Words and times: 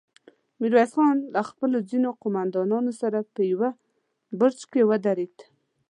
ميرويس 0.59 0.91
خان 0.95 1.17
له 1.33 1.41
خپلو 1.49 1.77
ځينو 1.89 2.09
قوماندانانو 2.21 2.91
سره 3.01 3.19
په 3.33 3.41
يوه 3.51 3.69
برج 4.39 4.59
کې 4.71 4.81
ودرېد. 4.89 5.35